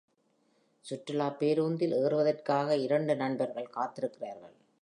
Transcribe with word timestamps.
சுற்றுலாப் 0.85 1.37
பேருந்தில் 1.39 1.93
ஏறுவதற்காக 1.93 2.77
இரண்டு 2.77 3.15
நண்பர்கள் 3.15 3.73
காத்திருக்கிறார்கள். 3.75 4.55